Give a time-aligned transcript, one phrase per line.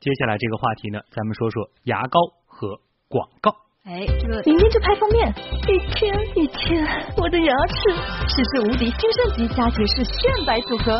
[0.00, 3.52] 接下来这个话题呢，咱们说说牙膏和广告。
[3.84, 5.28] 哎，这个明天就拍封面，
[5.68, 6.84] 一天一天，
[7.16, 7.92] 我的牙齿
[8.28, 10.96] 试试无敌新升级佳洁士炫白组合，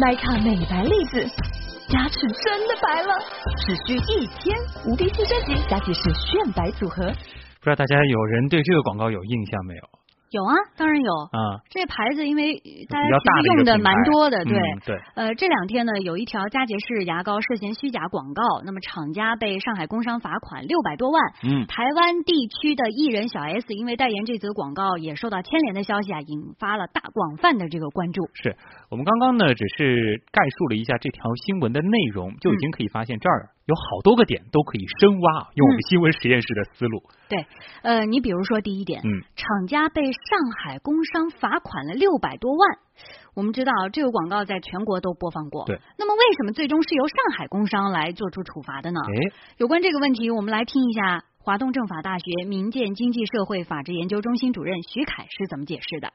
[0.00, 1.24] 徕卡美白粒子，
[1.96, 3.16] 牙齿真的白了，
[3.64, 7.04] 只需一天，无敌新升级佳洁士炫白组合。
[7.08, 10.01] 不知道大家有人对这个广告有印象没有？
[10.32, 11.60] 有啊，当然有啊。
[11.68, 12.54] 这牌子因为
[12.88, 14.54] 大家其实用的蛮多的，对
[14.84, 14.98] 对。
[15.14, 21.22] 呃，这两天呢，有一条佳洁士牙膏涉嫌虚假广告，那么厂家被上海工商罚款六百多万。
[21.44, 21.66] 嗯。
[21.66, 28.22] 台湾地区的艺人小 S 因为代言这则广告也受到牵连的消息啊，引发了大广泛的这个关注。
[28.32, 28.56] 是
[28.90, 33.50] 我们刚刚呢，只是概述了一下这条新闻的内容，就已经可以发现这儿。
[33.64, 37.02] 有好多个点都可以深挖，用我们新闻实验室的思路。
[37.28, 37.46] 对，
[37.82, 42.78] 呃，你比如说第一点，嗯，厂家被上海工商罚款了六百多万。
[43.34, 45.78] 我们知道这个广告在全国都播放过，对。
[45.96, 49.00] 那么为什么最终是由上海工商来做出处罚的呢？
[49.00, 56.08] 哎，有关这个问题，我们来听一下华东政法大学民建经济社会法治研究中心主任徐凯是怎么解释的。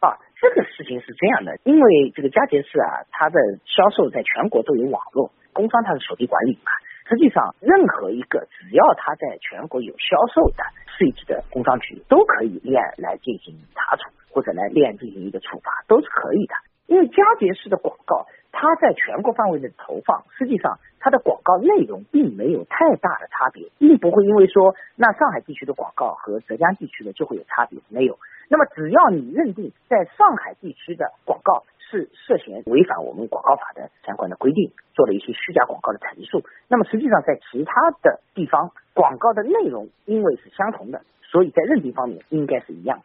[0.00, 5.32] 啊，这个事情是这样的，因为这个佳洁士啊，它的销售在全国都有网络。
[5.54, 6.72] 工商它是属地管理嘛，
[7.08, 10.64] 实际上任何一个只要它在全国有销售的
[10.98, 16.54] 税级的工商局都可以立案来进行查处，或者来立案进行一个处罚都是可以的。
[16.86, 28.18] 因为佳洁士的广告，它在全国范围内投放，实际上它的广告内容并没有太大的差别，并不会因为说那上海地区的广告和浙江地区的就会有差别，没有。
[28.50, 31.64] 那么只要你认定在上海地区的广告。
[31.94, 36.42] 是涉嫌违反我们广告法的相关的规定，做了一些虚假广告的陈述。
[36.66, 42.98] 那么实际上在其他的地方，广告的内容因为是相同的，所以在认定方面应该是一样。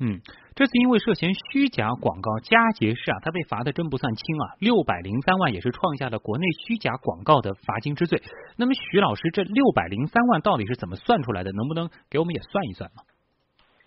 [0.00, 0.18] 嗯，
[0.56, 8.20] 这次因为涉嫌虚假广告，佳洁士啊，他被罚的真不算轻啊，六百零三万也是创下了国内虚假广告的罚金之最。
[8.56, 11.52] 那么徐老师，这六百零三万到底是怎么算出来的？
[11.52, 13.02] 能不能给我们也算一算呢？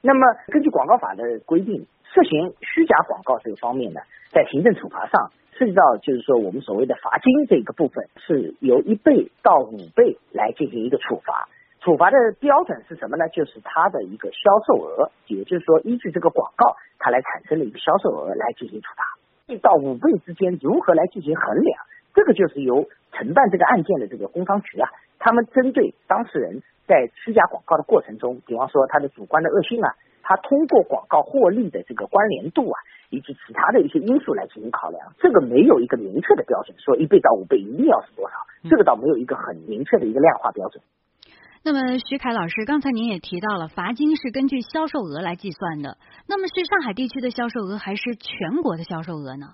[0.05, 0.21] 那么
[0.53, 1.85] 根据广告法的规定。
[2.13, 3.99] 涉嫌虚假广告这个方面呢，
[4.31, 11.49] 在行政处罚上涉及到就是说我们所谓的罚金这个部分，是由一倍到五倍来进行一个处罚。
[11.81, 13.27] 处罚的标准是什么呢？
[13.27, 19.03] 就是它的一个销售额，也就是说依据这个广告它来产生的一个销售额来进行处罚。
[19.47, 21.77] 一到五倍之间如何来进行衡量？
[22.13, 24.87] 这个就是由承办这个案件的这个工商局啊，
[25.19, 29.95] 他们针对当事人在虚假广告的过程中，比方说他的主观的恶性啊。
[30.27, 32.77] 他通过广告获利的这个关联度啊，
[33.11, 38.37] 以及其他的一些因素来进行考量，这个没有一个明确的标准，说一倍到五倍一定要是多少，
[38.67, 40.83] 这个倒没有一个很明确的一个量化标准。
[41.63, 49.53] 那么徐凯老师，刚才您也提到了，罚金是根据销售额来计算的，那么是上海地区的销售额还是全国的销售额呢？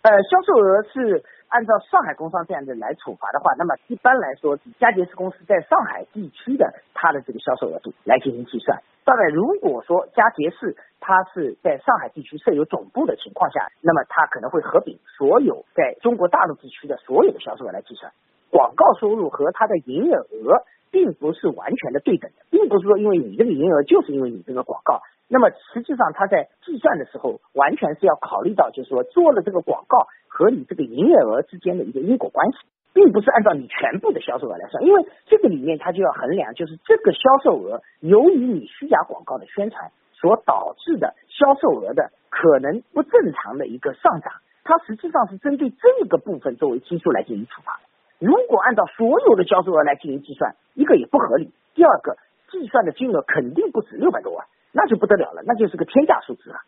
[0.00, 8.82] 呃，销售额是按照上海工商这样的来处罚的话，那么一般来说，佳洁士公司在上海地区的它的这个销售额度来进行计算。
[9.04, 18.10] 当然，如果说佳洁士它是在上海地区设有总部的情况下，那么它可能会合并所有在中国大陆地区的所有的销售额来计算。
[18.50, 25.02] 广告收入和它的营业额并不是完全的对等的，并不是说因为你这个营业额就是因为你这个广告。
[25.28, 32.58] 那么实际上，他在计算的时候，完全是要考虑到，就是说做了这个广告和你这个营业额之间的一个因果关系，
[32.92, 44.32] 并不是按照你全部的销售额来算，因为这个里面他就要衡量，就是这个销售额由于你虚假广告的宣传所导致的销售额的可能不正常的一个上涨，
[44.62, 48.26] 它实际上是针对这个部分作为基数来进行处罚的。
[48.26, 52.16] 如果按照所有的销售额来进行计算，一个也不合理，第二个
[52.50, 54.46] 计算的金额肯定不止六百多万。
[54.74, 56.58] 那就不得了了，那就是个天价数字啊。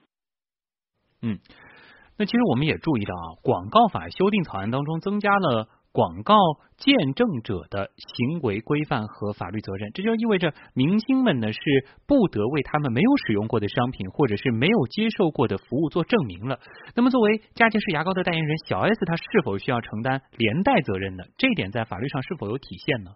[1.22, 1.38] 嗯，
[2.16, 6.34] 那其实我们也注意到啊，广告法修订草案当中增加了广告
[6.76, 11.60] 见证者的行为规范和法律责任，这就意味着明星们呢是
[12.06, 16.60] 不得为他们没有使用过的商品或者是没有接受过的服务做证明了。
[16.94, 21.24] 那么，作为佳洁士牙膏的代言人小 S，她是否需要承担连带责任呢？
[21.38, 23.12] 这一点在法律上是否有体现呢？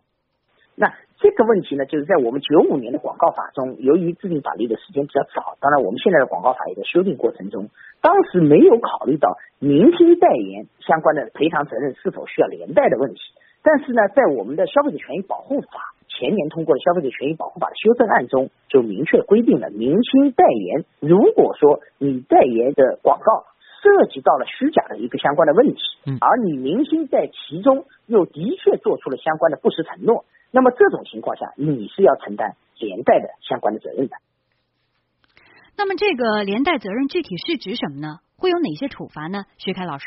[0.74, 0.88] 那
[1.20, 7.68] 这个问题呢，就是在我们九五年的广告法中，由于制定法律的时间比较早，当然我们现在的广告法也在修订过程中，
[8.00, 13.20] 当时没有考虑到明星代言相关的赔偿责任是否需要连带的问题。
[13.62, 15.68] 但是呢，在我们的消费者权益保护法
[16.08, 23.44] 前年通过的消费者权益保护法的修正案中，就明确规定了明星代言，如果说你代言的广告
[23.82, 25.82] 涉及到了虚假的一个相关的问题，
[26.18, 30.24] 而你明星在其中又的确做出了相关的不实承诺。
[30.50, 34.16] 那么这种情况下，你是要承担连带的相关的责任的。
[35.76, 38.18] 那么这个连带责任具体是指什么呢？
[38.36, 39.44] 会有哪些处罚呢？
[39.58, 40.04] 徐凯老师，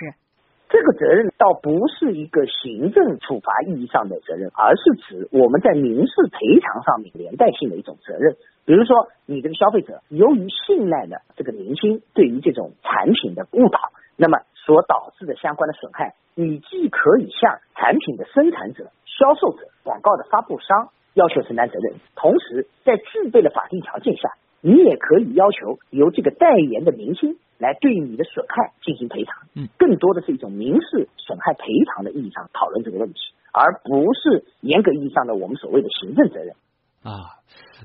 [0.69, 8.35] 这个责任倒不是一个行政处罚意义上的责任，而是指我们在民事赔偿上面连带性的一种责任。
[8.65, 13.79] 比如说，你这个消费者由于信赖了这个明星对于这种产品的误导，
[14.17, 24.29] 那么所导致的相关的损害，你既可以向产品的生产者、销售者、广告的发布商要求承担责任，同时在具备了法定条件下，
[24.61, 27.37] 你也可以要求由这个代言的明星。
[27.59, 33.19] 来对你的损害进行赔偿，嗯，更多的是一种民事损害赔偿的意义上讨论这个问题，
[33.53, 36.55] 而不是严格意义上的我们所谓的行政责任
[37.03, 37.39] 啊。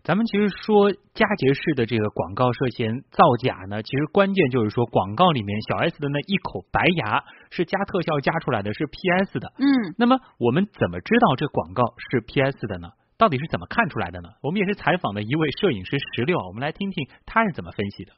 [0.04, 12.90] 咱们其实说佳洁士的这个广告涉嫌造假呢，其实关键就是说广告里面小 S 的那一口白牙是加特效加出来的，是 PS 的，嗯，那么我们怎么知道这广告是 PS 的呢？
[13.16, 14.28] 到底是怎么看出来的呢？
[14.42, 18.12] 我们也是采访的一位摄影师石榴，我们来听听他是怎么分析的。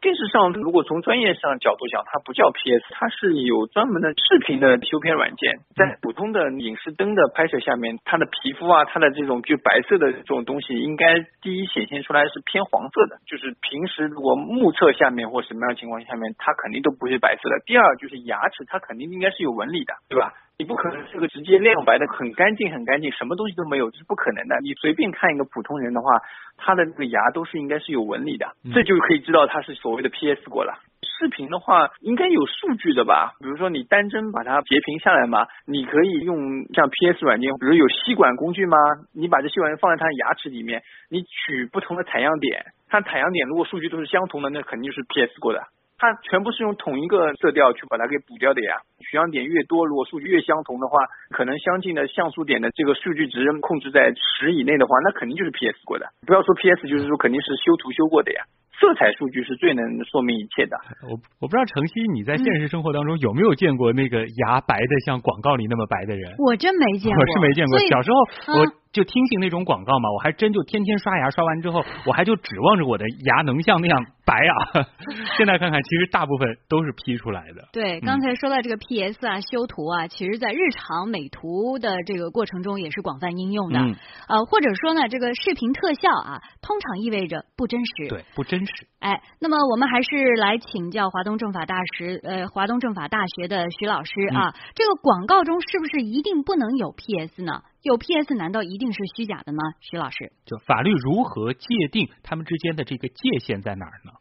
[0.00, 5.58] 电视上，如果从专业上角度讲，它不叫 PS，它是有专门的视频的修片软件。
[5.74, 13.18] 在普通的影视灯的拍摄下面，它的皮肤啊，它的这种就白色的这种东西，应该第一显现出来是偏黄色的。
[13.26, 17.58] 就是平时如果目测下面或什么样情况下面，它肯定都不是白色的。
[17.66, 20.32] 第二就是牙齿，它肯定应该是有纹理的，对吧？
[20.58, 24.56] 你不可能是个直接亮白的，很干净很干净，什么东西都没有，这是不可能的。
[24.62, 26.20] 你随便看一个普通人的话，
[26.56, 30.78] 他的那个牙都是应该是有纹理的，这就可以知道他是所谓的 PS 过了。
[31.02, 33.34] 视频的话应该有数据的吧？
[33.40, 38.76] 比如说你单帧把它截屏下来嘛，你可以用像 PS 软件，比如有吸管工具吗？
[39.14, 45.62] 你把这吸管放在他牙齿里面，你取不同的采样点，它采样点如果数据都是相同的，那肯定就是 PS 过的。
[46.02, 48.82] 它全部是用同一个色调去把它给补掉的呀。
[48.98, 50.98] 取样点越多，如果数据越相同的话，
[51.30, 56.10] 可能相近的像素点的这个数据值控制在十以内的话，那肯定就是 PS 过的。
[56.26, 58.42] 不要说 PS，就是说肯定是修图修过的呀。
[58.80, 60.74] 色彩数据是最能说明一切的。
[61.06, 66.34] 我我不知道程曦你在现实生活当中有没有见过那个牙白的像广告里那么白的人？
[66.42, 67.78] 我真没见过，我是没见过。
[67.86, 68.18] 小时候
[68.58, 68.81] 我。
[68.92, 74.84] 就听信那种广告嘛，我还真就天天刷牙，刷完之后我还就指望着我的牙能像那样白啊。
[75.36, 77.68] 现在看看，其实大部分都是 P 出来的。
[77.72, 83.78] 对，刚才说到这个 PS 啊，修图啊，其实在日常美图的这个过程中也是广泛应用的。
[84.28, 88.08] 呃，或者说呢，这个视频特效啊，通常意味着不真实。
[88.08, 88.72] 对，不真实。
[89.00, 97.62] 哎，那么我们还是来请教华东政法大师，呃，华东政法大学的徐老师啊，这个广告中是不是一定不能有 PS 呢？
[97.82, 99.58] 有 PS 难道一定是虚假的吗？
[99.80, 104.12] 徐老师，就法律如何界定他们之间的这个界限在哪儿呢？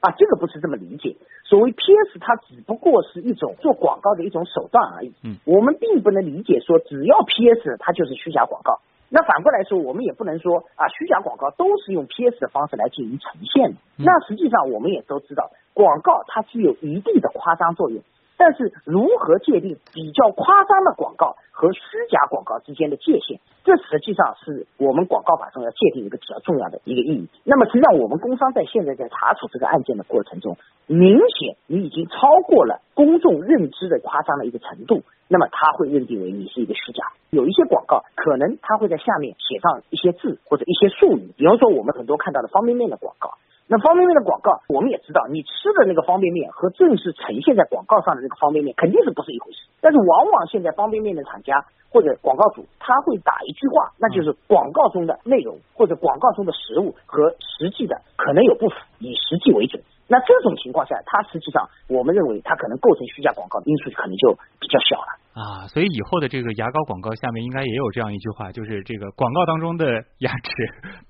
[0.00, 1.14] 啊，这个不是这么理解。
[1.44, 5.12] 所谓 PS，它只不过是一种做广告的一种手段而已。
[5.22, 8.80] 嗯，我们并不能理解说只要 PS 它就是虚假广告。
[9.08, 13.76] 那反过来说，我们也不能说啊虚假广告都是用 PS 的方式来进行呈现的。
[13.98, 18.02] 那实际上我们也都知道，广告它具有一定的夸张作用。
[18.42, 21.78] 但是如何界定比较夸张的广告和虚
[22.10, 27.28] 假广告之间的界限，这实际上是我们广告法中要界定一个比较重要的一个意义。
[27.44, 30.56] 那么实际上我们工商在现在在查处这个案件的过程中，
[30.88, 37.08] 明显你已经超过了公众认知的夸张的一个程度，那么他会认定为你是一个虚假。
[37.30, 43.40] 有一些广告可能他会在下面写上一些字或者一些术语，比方说我们很多看到的方便面的广告。
[43.66, 49.64] 那方便面的广告，我们也知道，你吃的那个方便面和正式呈现在广告上的那个方便面肯定是不是一回事。
[49.80, 59.80] 但是往往现在方便面的厂家或者广告主，他会打一句话，那就是广告中的内容或者广告中的食物和实际的可能有不符，以实际为准。
[60.06, 65.21] 那这种情况下，它实际上我们认为它可能构成虚假广告的因素可能就比较小了。
[65.32, 69.86] 啊，所以以后的这个牙膏广告下面应该也有这样一句话，就是这个广告当中的
[70.18, 70.50] 牙齿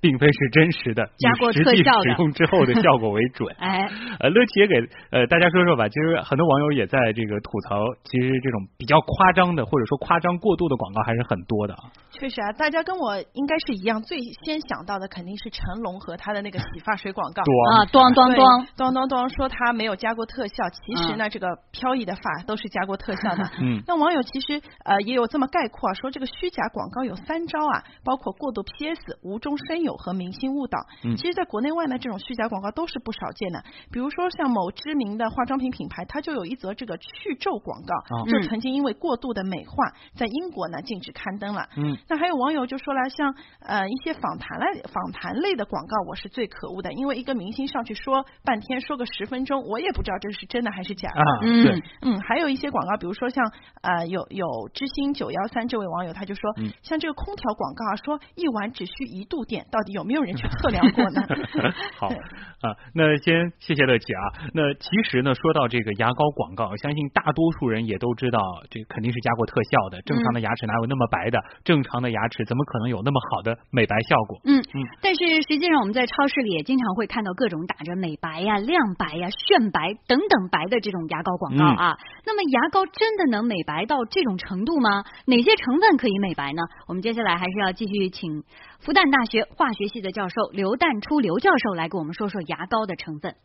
[0.00, 3.52] 并非是真实的，加过特效的，使用之后的效果为准。
[3.59, 3.88] 哎，
[4.21, 4.75] 呃，乐奇也给
[5.11, 5.88] 呃大家说说吧。
[5.88, 11.75] 其实很多网友也在这个吐槽，其实这种比较夸张的或者说夸张过度的广告还是很多的。
[12.12, 17.43] 确实啊，大家跟我应该是一样，最先想到的肯定是成龙和他的那个洗发水广告
[17.75, 23.43] 啊，咣咣咣咣咣咣，说他没有加过特效，其实呢，这个飘逸的发都是加过特效的。
[23.61, 30.78] 嗯，那网友其实呃也有这么概括啊，说这个虚假广告有三招啊，包括过度 PS、无中生有和明星误导。
[31.04, 33.62] 嗯，其实，在国内外呢，这种虚假广告都是不少见的。
[33.90, 37.95] 比如说，像某知名的化妆品品牌，它就有一则这个去皱广告，
[38.26, 41.69] 就曾经因为过度的美化，在英国呢禁止刊登了。
[41.76, 51.23] 嗯，那还有网友就说了，像呃一些访谈类访谈类的广告，我是最可恶的，因为一个明星上去说半天，说个十分钟，我也不知道这是真的还是假的。
[51.42, 53.45] 嗯，嗯，还有一些广告，比如说像
[53.83, 56.42] 呃呃，有有知心九幺三这位网友他就说，
[56.82, 61.23] 像这个空调广告啊，说一晚只需一度电，到底有没有人去测量过呢？
[61.99, 64.23] 好啊，那先谢谢乐琪啊。
[64.54, 68.40] 那其实呢，说到这个牙膏广告，相信大多数人也都知道，
[68.71, 70.02] 这肯定是加过特效的。
[70.02, 71.38] 正常的牙齿哪有那么白的？
[71.64, 74.40] 正常的牙齿怎么可能有那么好的美白效果？
[74.44, 74.76] 嗯嗯。
[75.00, 81.99] 但是实际上我们在超市里也经常会看到各种打着美白呀、亮白呀、炫白等等白的这种牙膏广告啊。
[82.25, 85.04] 那么牙膏真的能美白到这种程度吗？
[85.26, 86.62] 哪些成分可以美白呢？
[86.88, 88.40] 我们接下来还是要继续请
[88.80, 93.37] 复旦大学化学系的教授刘淡初刘教授来给我们说说牙膏的成分。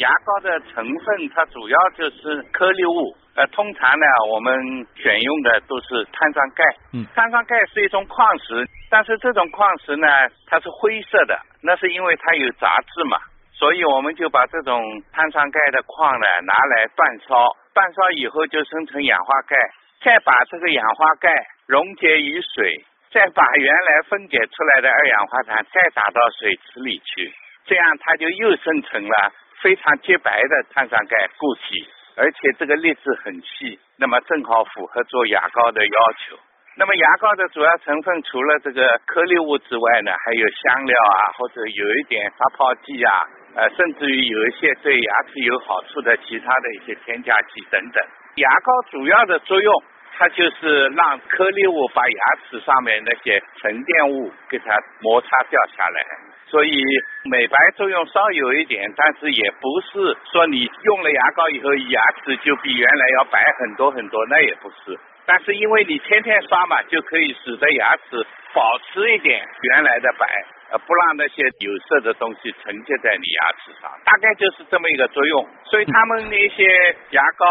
[0.00, 4.56] 牙膏的成分它主要就是颗粒物，呃，通常呢我们
[4.96, 6.64] 选用的都是碳酸钙。
[6.96, 10.08] 嗯，碳酸钙是一种矿石，但是这种矿石呢
[10.48, 13.20] 它是灰色的，那是因为它有杂质嘛，
[13.52, 14.80] 所以我们就把这种
[15.12, 17.44] 碳酸钙的矿呢拿来煅烧，
[17.76, 19.56] 煅烧以后就生成氧化钙，
[20.04, 21.30] 再把这个氧化钙
[21.66, 27.32] 溶解于水，再把原来分解出来的二氧化碳再打到水池里去，
[27.66, 29.32] 这样它就又生成了。
[29.62, 36.36] 非常洁白的碳酸钙固体，而且这个粒子很细，那么正好符合做牙膏的要求。
[36.74, 43.12] 那么牙膏的主要成分除了这个颗粒物之外呢，还有香料啊，或者有一点发泡剂啊，
[43.54, 48.04] 呃，甚至于有一些对牙齿有好处的其他的一些添加剂等等。
[48.38, 49.82] 牙膏主要的作用，
[50.22, 54.66] 它就是让颗粒物把牙齿上面那些沉淀物给它
[55.00, 56.00] 摩擦掉下来。
[56.46, 56.80] 所以
[57.24, 64.96] 美白作用稍有一点，但是也不是说你用了牙膏以后牙齿就比原来要白很多很多，那也不是。
[65.26, 68.24] 但是因为你天天刷嘛，就可以使得牙齿
[68.54, 70.26] 保持一点原来的白。
[70.72, 75.46] 呃，不让那些有色的东西沉积在你牙齿上，大概就是这么一个作用。
[75.64, 76.64] 所以他们那些
[77.10, 77.46] 牙膏，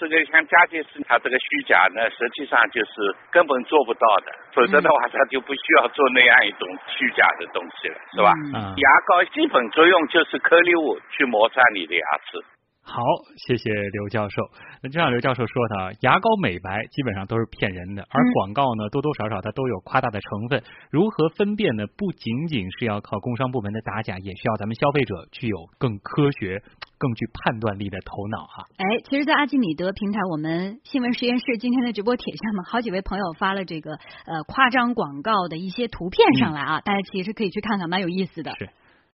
[0.00, 4.32] 这个像佳洁士，它这个虚假呢，实际上就是根本做不到的。
[4.54, 8.32] 否则的话，它就不需要做那样一种虚假的东西了，是吧？
[8.76, 12.38] 牙膏基本作用就是颗粒物去摩擦你的牙齿。
[12.84, 13.00] 好，
[13.46, 14.42] 谢谢刘教授。
[14.82, 20.62] 那就像刘教授说的，牙膏美白基本上都是骗人的，而广告呢，多多少少它都有夸大的成分。
[20.90, 21.86] 如何分辨呢？
[21.96, 26.60] 不仅仅是要靠工商部门的打假，也需要咱们消费者具有更科学、
[26.98, 28.66] 更具判断力的头脑哈。
[28.76, 33.92] 哎，其实，在阿基米德平台，我们新闻实验室今天的直播帖下嘛，好几位朋友发了这个
[34.26, 38.52] 呃夸张广告的一些图片上来啊，大家其实可以去看看，蛮有意思的。
[38.58, 38.68] 是。